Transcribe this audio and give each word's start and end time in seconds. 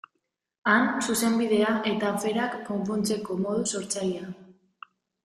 Han, 0.69 0.85
Zuzenbidea 1.07 1.73
eta 1.91 2.09
aferak 2.13 2.55
konpontzeko 2.71 3.37
modu 3.43 3.67
sortzailea. 3.73 4.33